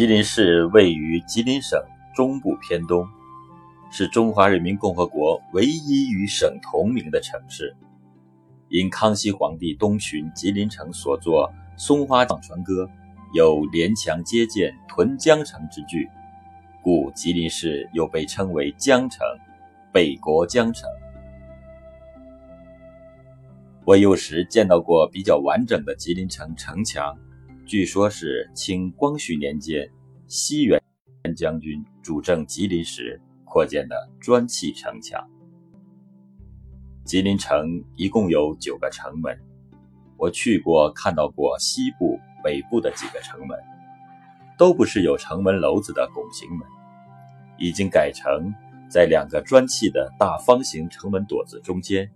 [0.00, 1.78] 吉林市位于吉林省
[2.16, 3.06] 中部偏东，
[3.90, 7.76] 是中华人民共和国唯一与省同名的城市。
[8.70, 12.84] 因康熙皇帝东巡吉林城所作《松花江船歌》
[13.34, 16.08] 有“连墙接舰，屯江城”之句，
[16.82, 19.20] 故吉林市又被称为江城、
[19.92, 20.88] 北国江城。
[23.84, 27.14] 我有时见到过比较完整的吉林城城墙。
[27.70, 29.88] 据说，是清光绪年间，
[30.26, 30.82] 西元
[31.36, 35.24] 将军主政吉林时扩建的砖砌城墙。
[37.04, 39.38] 吉林城一共有九个城门，
[40.16, 43.56] 我去过看到过西部、北部的几个城门，
[44.58, 46.66] 都不是有城门楼子的拱形门，
[47.56, 48.52] 已经改成
[48.90, 52.10] 在两个砖砌的大方形城门垛子中间，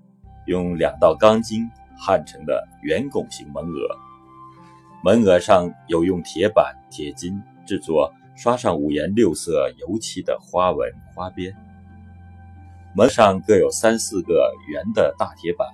[0.46, 4.03] 用两道钢筋焊成的圆拱形门额。
[5.04, 11.54] 门额上有用铁板、铁筋制作、刷上五颜六色油漆的花纹花边。
[12.96, 15.68] 门上各有三四个圆的大铁板，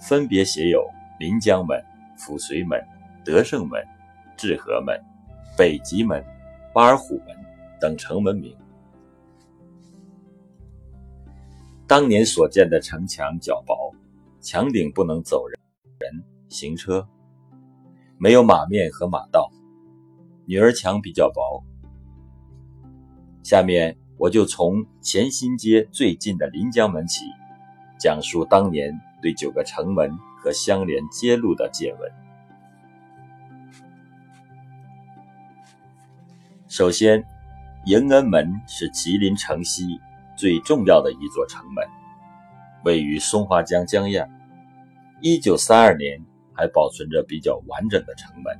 [0.00, 0.84] 分别写有
[1.20, 1.80] 临江门、
[2.18, 2.84] 抚绥门、
[3.24, 3.80] 德胜门、
[4.36, 5.00] 治和门、
[5.56, 6.24] 北极门、
[6.72, 7.28] 巴尔虎门
[7.80, 8.56] 等城门名。
[11.86, 13.94] 当年所建的城墙较薄，
[14.40, 15.56] 墙顶不能走人、
[16.00, 17.06] 人行车。
[18.16, 19.50] 没有马面和马道，
[20.46, 21.62] 女儿墙比较薄。
[23.42, 27.24] 下面我就从前新街最近的临江门起，
[27.98, 32.10] 讲述当年对九个城门和相连街路的见闻。
[36.68, 37.22] 首先，
[37.86, 40.00] 迎恩门是吉林城西
[40.36, 41.84] 最重要的一座城门，
[42.84, 44.30] 位于松花江江岸。
[45.20, 46.24] 一九三二年。
[46.54, 48.56] 还保存着比较完整的城门。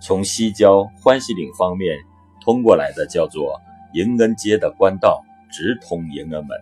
[0.00, 1.98] 从西郊欢喜岭方面
[2.40, 3.60] 通过来的叫做
[3.94, 6.58] 迎恩街的官道，直通迎恩门，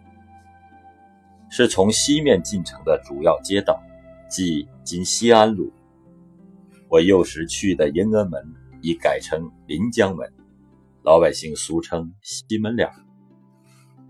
[1.51, 3.83] 是从西面进城的主要街道，
[4.31, 5.73] 即今西安路。
[6.89, 8.43] 我幼时去的迎恩门
[8.81, 10.33] 已改成临江门，
[11.03, 12.89] 老百姓俗称西门脸。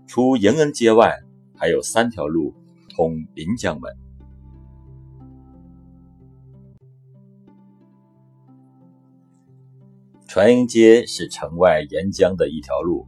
[0.07, 1.17] 除迎恩街外，
[1.57, 2.53] 还有三条路
[2.95, 3.91] 通临江门。
[10.27, 13.07] 船营街是城外沿江的一条路，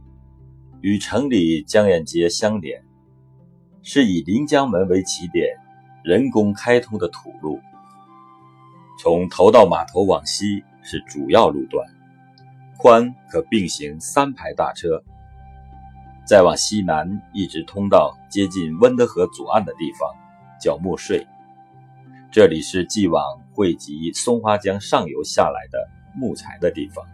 [0.80, 2.82] 与城里江沿街相连，
[3.82, 5.58] 是以临江门为起点，
[6.02, 7.60] 人工开通的土路。
[8.98, 11.86] 从头道码头往西是主要路段，
[12.78, 15.04] 宽可并行三排大车。
[16.26, 20.10] 再往西南一直通到接近温德河左岸的地方，
[20.58, 21.26] 叫木税，
[22.32, 25.99] 这里是寄往汇集松花江上游下来的。
[26.14, 27.04] 木材的地方。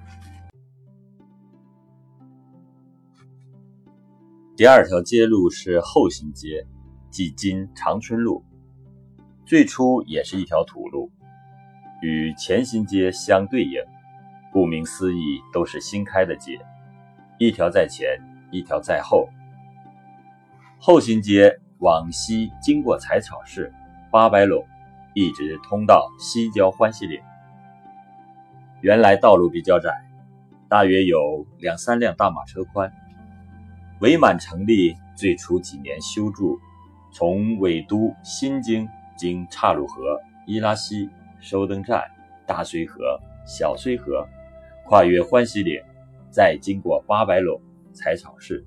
[4.56, 6.66] 第二条街路是后新街，
[7.10, 8.42] 即今长春路。
[9.44, 11.10] 最初也是一条土路，
[12.02, 13.80] 与前新街相对应。
[14.52, 16.58] 顾名思义，都是新开的街，
[17.38, 18.18] 一条在前，
[18.50, 19.28] 一条在后。
[20.78, 23.70] 后新街往西经过采草市、
[24.10, 24.66] 八百垄，
[25.14, 27.20] 一直通到西郊欢喜岭。
[28.82, 29.91] 原来道路比较窄，
[30.69, 32.92] 大约有两三辆大马车宽。
[34.00, 36.59] 伪满成立最初几年修筑，
[37.12, 38.86] 从伪都新京
[39.16, 41.09] 经岔路河、伊拉溪、
[41.41, 42.03] 收灯站、
[42.47, 44.28] 大绥河、小绥河，
[44.84, 45.82] 跨越欢喜岭，
[46.31, 47.59] 再经过八百垄、
[47.94, 48.62] 采草市，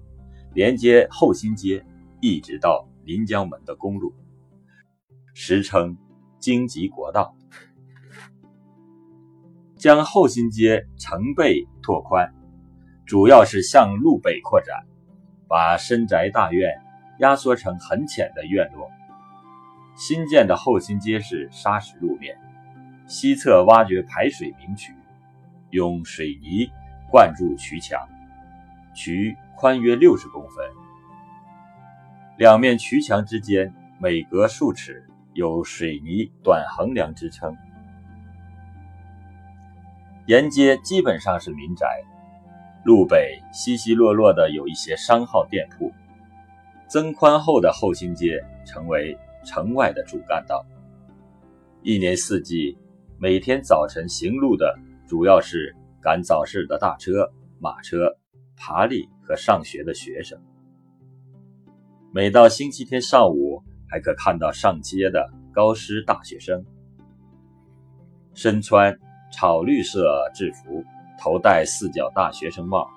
[0.56, 1.86] 连接后新街，
[2.20, 4.12] 一直到临江门的公路，
[5.36, 5.96] 时称
[6.40, 7.36] 京吉国道。
[9.80, 12.34] 将后新街成倍拓宽，
[13.06, 14.84] 主要是向路北扩展，
[15.48, 16.70] 把深宅大院
[17.20, 18.92] 压缩成很浅的院落。
[19.96, 22.38] 新建的后新街是砂石路面，
[23.08, 24.94] 西侧挖掘排水明渠，
[25.70, 26.70] 用水泥
[27.10, 28.06] 灌注渠墙，
[28.94, 30.66] 渠宽约六十公分，
[32.38, 37.56] 两面渠墙之间每隔数尺有水泥短横梁支撑。
[40.30, 41.88] 沿街基本上是民宅，
[42.86, 45.92] 路北稀稀落落的有一些商号店铺。
[46.88, 50.64] 增宽后的后新街成为城外的主干道。
[51.82, 52.78] 一年四季，
[53.18, 54.78] 每天早晨行路的
[55.08, 58.16] 主要是赶早市的大车、马车、
[58.56, 60.40] 爬犁和上学的学生。
[62.14, 66.64] 每到星期天上午，还可看到上街的高师大学生，
[68.36, 68.96] 身穿。
[69.32, 70.84] 草绿色制服，
[71.20, 72.90] 头戴四角大学生帽，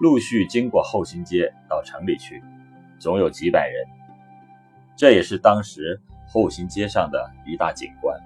[0.00, 2.42] 陆续经过后新街到城里去，
[2.98, 3.86] 总有几百人。
[4.96, 8.20] 这也是当时后新街上的一大景观。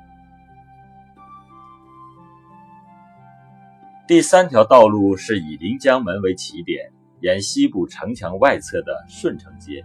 [4.07, 9.85] 第三条道路是以临江门为起点，沿西部城墙外侧的顺城街，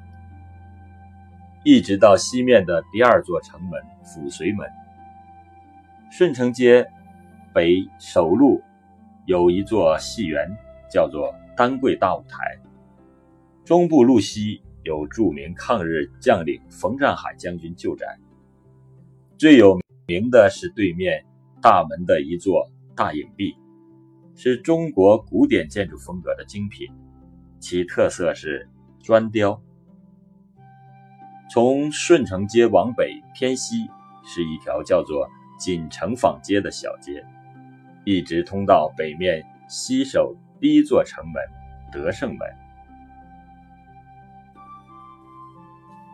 [1.63, 4.69] 一直到西面的第二座城门抚绥门。
[6.11, 6.91] 顺城街
[7.53, 8.61] 北首路
[9.25, 10.49] 有一座戏园，
[10.89, 12.39] 叫做丹桂大舞台；
[13.65, 18.17] 中部路西有著名抗日将领冯占海将军旧宅。
[19.37, 21.25] 最有名的是对面
[21.61, 23.55] 大门的一座大影壁。
[24.33, 26.87] 是中国古典建筑风格的精品，
[27.59, 28.67] 其特色是
[29.03, 29.61] 砖雕。
[31.51, 33.87] 从顺城街往北偏西
[34.25, 37.23] 是一条叫做锦城坊街的小街，
[38.03, 41.43] 一直通到北面西首第一座城门
[41.91, 42.39] 德胜门。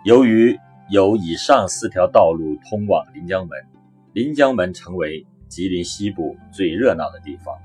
[0.03, 0.57] 由于
[0.89, 3.57] 有以上四条道路通往临江门，
[4.13, 7.57] 临江门成为吉林西部最热闹的地方。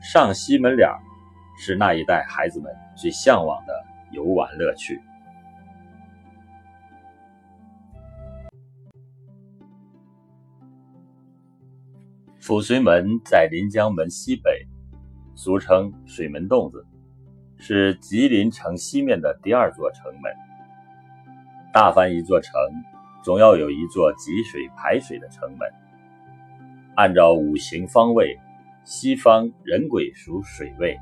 [0.00, 0.88] 上西门脸
[1.58, 5.00] 是那一代孩子们最向往的游玩乐趣。
[12.48, 14.66] 抚绥门在临江门西北，
[15.34, 16.86] 俗称水门洞子，
[17.58, 20.32] 是吉林城西面的第二座城门。
[21.74, 22.54] 大凡一座城，
[23.22, 25.70] 总要有一座集水排水的城门。
[26.96, 28.34] 按照五行方位。
[28.82, 30.96] 西方人鬼属水位，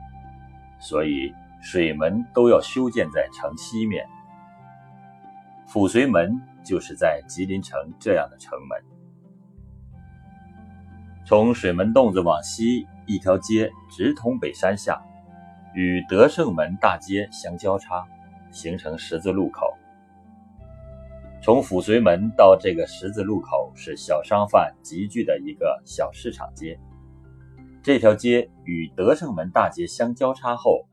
[0.81, 1.33] 所以
[1.63, 4.05] 水门都要修建在城西面。
[5.69, 8.96] 抚绥门就是在吉林城这样的城门。
[11.27, 15.03] 从水门洞子往西，一条街直通北山下，
[15.75, 18.07] 与德胜门大街相交叉，
[18.53, 19.67] 形成十字路口。
[21.43, 26.79] 从抚绥门到这个十字路口，是小商贩集聚的一个小市场街。
[27.83, 30.87] 这条街与德胜门大街相交叉后，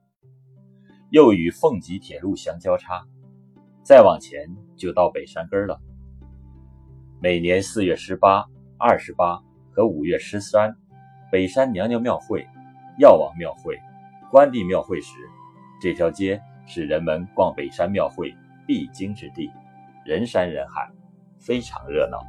[1.11, 3.05] 又与凤吉铁路相交叉，
[3.83, 5.79] 再往前就到北山根了。
[7.21, 8.43] 每年四月十八、
[8.79, 9.39] 二十八
[9.73, 10.75] 和五月十三，
[11.31, 12.47] 北山娘娘庙会、
[12.99, 13.79] 药王庙会、
[14.31, 15.15] 关帝庙会时，
[15.81, 18.33] 这条街是人们逛北山庙会
[18.67, 19.51] 必经之地，
[20.05, 20.87] 人山人海，
[21.39, 22.19] 非常热闹。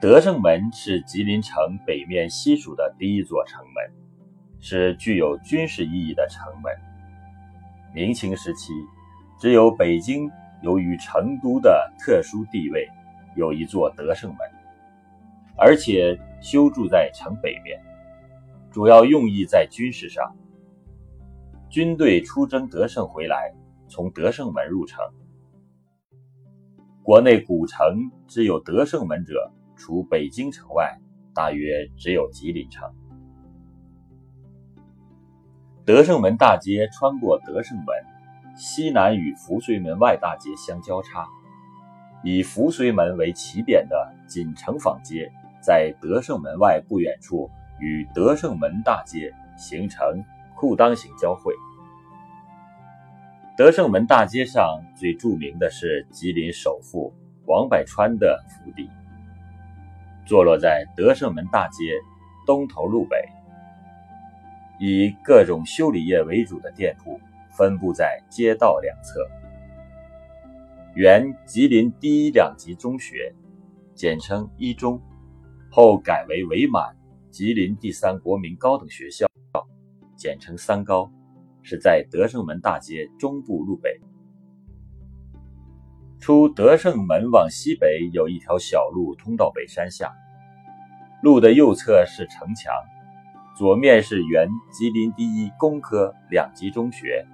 [0.00, 3.92] 德胜门是吉林城北面西属的第一座城门，
[4.60, 6.72] 是具有军事意义的城门。
[7.92, 8.72] 明清时期，
[9.40, 10.30] 只有北京
[10.62, 12.88] 由于成都的特殊地位，
[13.36, 14.38] 有一座德胜门，
[15.56, 17.80] 而且修筑在城北面，
[18.70, 20.34] 主要用意在军事上。
[21.68, 23.54] 军队出征德胜回来，
[23.88, 25.04] 从德胜门入城。
[27.02, 29.52] 国内古城只有德胜门者。
[29.80, 30.98] 除北京城外，
[31.32, 32.92] 大约只有吉林城。
[35.84, 37.86] 德胜门大街穿过德胜门，
[38.58, 41.26] 西南与扶绥门外大街相交叉。
[42.24, 45.30] 以扶绥门为起点的锦城坊街，
[45.62, 47.48] 在德胜门外不远处
[47.78, 50.24] 与德胜门大街形成
[50.56, 51.54] 裤裆形交汇。
[53.56, 57.14] 德胜门大街上最著名的是吉林首富
[57.46, 58.90] 王柏川的府邸。
[60.26, 61.94] 坐落在德胜门大街
[62.44, 63.16] 东头路北，
[64.80, 67.20] 以各种修理业为主的店铺
[67.58, 69.28] 分布在街道两侧。
[70.94, 73.34] 原吉林第一两级中学，
[73.94, 75.00] 简称一中，
[75.68, 76.96] 后改为伪满
[77.30, 79.26] 吉林第三国民高等学校，
[80.16, 81.10] 简称三高，
[81.62, 84.00] 是在德胜门大街中部路北。
[86.20, 90.12] 出德胜门往西北有一条小路通到北山下，
[91.22, 92.72] 路的右侧是城墙，
[93.56, 97.26] 左面是原吉林第一工科两级中学。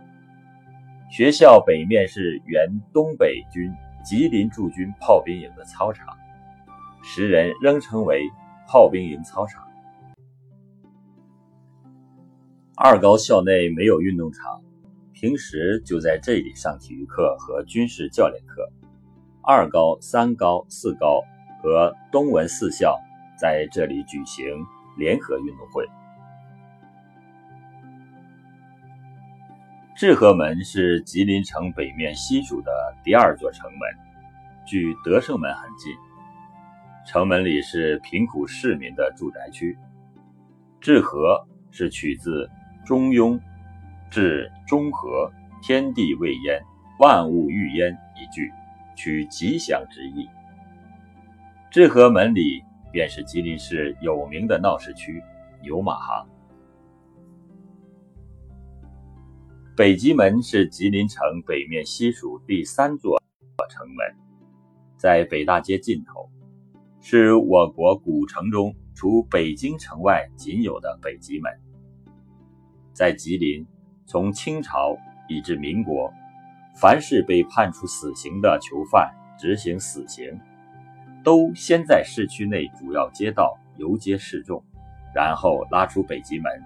[1.16, 3.72] 学校北面是原东北军
[4.04, 6.08] 吉林驻军炮兵营的操场，
[7.04, 8.28] 时人仍称为
[8.66, 9.64] 炮兵营操场。
[12.74, 14.60] 二高校内没有运动场。
[15.12, 18.68] 平时就在这里上体育课和军事教练课。
[19.40, 21.22] 二高、三高、四高
[21.62, 22.98] 和东文四校
[23.38, 24.44] 在这里举行
[24.98, 25.86] 联合运动会。
[29.96, 32.72] 治河门是吉林城北面西属的
[33.04, 33.80] 第二座城门，
[34.66, 35.94] 距德胜门很近。
[37.06, 39.78] 城门里是贫苦市民的住宅区。
[40.80, 42.44] 治河是取自
[42.84, 43.34] 《中庸》
[44.10, 45.30] “治中和，
[45.62, 46.60] 天地未焉，
[46.98, 48.50] 万物欲焉”一句，
[48.96, 50.28] 取吉祥之意。
[51.70, 55.22] 治河门里便是吉林市有名的闹市区
[55.62, 56.26] 牛马行。
[59.76, 63.20] 北极门是吉林城北面西属第三座
[63.68, 64.06] 城门，
[64.96, 66.30] 在北大街尽头，
[67.00, 71.52] 是我国古城中除北京城外仅有的北极门。
[72.92, 73.66] 在吉林，
[74.06, 74.96] 从清朝
[75.28, 76.08] 以至民国，
[76.76, 80.38] 凡是被判处死刑的囚犯执行死刑，
[81.24, 84.62] 都先在市区内主要街道游街示众，
[85.12, 86.62] 然后拉出北极门，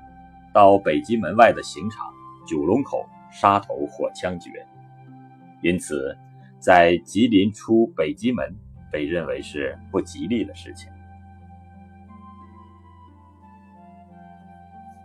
[0.53, 2.18] 到北极门外的刑场。
[2.49, 4.67] 九龙口杀头或枪决，
[5.63, 6.17] 因此
[6.59, 8.43] 在吉林出北极门
[8.91, 10.91] 被认为是不吉利的事情。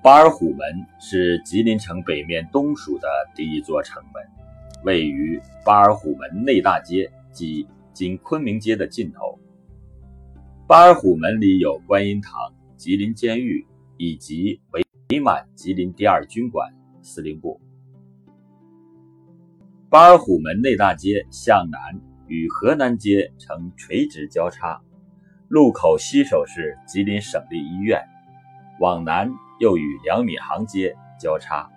[0.01, 4.23] 巴尔虎门是吉林城北面东属的第一座城门，
[4.85, 9.37] 位于巴尔虎门内大街及今昆明街的尽头。
[10.65, 16.73] 巴尔虎门里有观音堂、吉林监狱以及伪伪满吉林第二军管。
[17.03, 17.61] 司令部。
[19.89, 24.81] 巴尔虎门内大街向南与河南街呈垂直交叉，
[25.49, 28.01] 路口西首是吉林省立医院，
[28.79, 31.69] 往南又与两米行街交叉，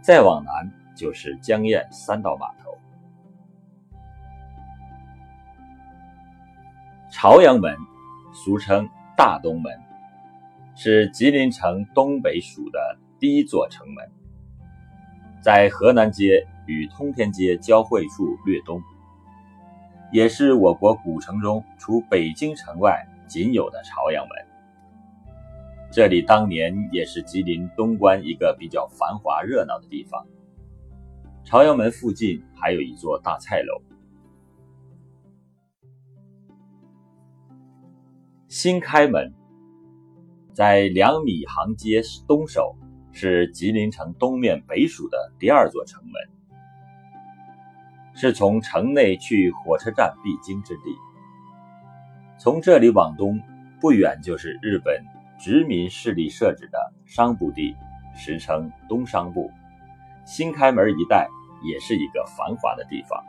[0.00, 2.78] 再往南就是江堰三道码头。
[7.10, 7.74] 朝阳门，
[8.32, 9.72] 俗称大东门，
[10.76, 14.08] 是吉林城东北属的第一座城门。
[15.40, 18.82] 在河南街与通天街交汇处略东，
[20.12, 24.46] 也是我国古城中除北京城外仅有的朝阳门。
[25.90, 30.26] 这里当年也是吉林东关一个比较繁华热闹的地方。
[31.44, 33.80] 朝阳门附近还有一座大菜楼。
[38.48, 39.32] 新开门，
[40.52, 42.76] 在两米行街东首。
[43.20, 46.12] 是吉林城东面北属的第二座城门，
[48.14, 50.94] 是从城内去火车站必经之地。
[52.38, 53.40] 从这里往东
[53.80, 55.04] 不远就是日本
[55.36, 57.74] 殖民势力设置的商埠地，
[58.14, 59.50] 时称东商埠。
[60.24, 61.28] 新开门一带
[61.64, 63.20] 也是一个繁华的地方。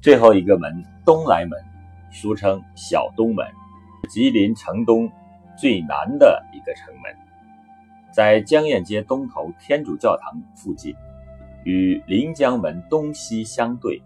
[0.00, 1.62] 最后一个门东来门，
[2.10, 3.46] 俗称小东门，
[4.08, 5.12] 吉林城东。
[5.56, 7.16] 最南的一个城门，
[8.12, 10.94] 在江堰街东头天主教堂附近，
[11.64, 14.02] 与临江门东西相对。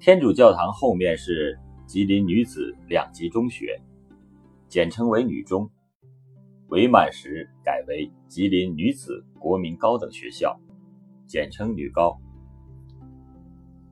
[0.00, 3.80] 天主教堂后面是吉林女子两级中学，
[4.68, 5.70] 简称为女中。
[6.68, 10.58] 伪满时改为吉林女子国民高等学校，
[11.26, 12.18] 简称女高。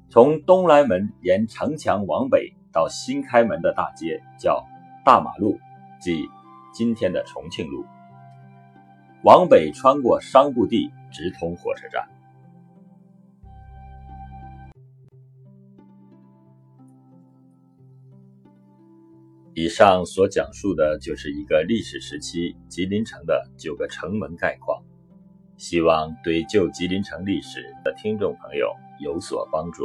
[0.08, 4.66] 从东来门沿城墙往北到新开门的大街叫
[5.04, 5.58] 大马路。
[6.02, 6.28] 即
[6.74, 7.86] 今天的重庆路，
[9.22, 12.08] 往北穿过商埠地，直通火车站。
[19.54, 24.82] 以上所讲述的就是一个历史时期吉林城的九个城门概况，
[25.56, 29.84] 希望对旧吉林城历史的听众朋友有所帮助。